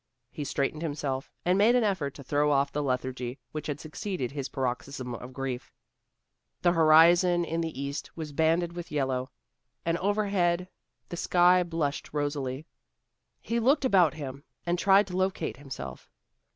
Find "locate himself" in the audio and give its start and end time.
15.17-16.09